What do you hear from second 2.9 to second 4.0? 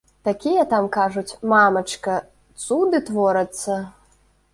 творацца.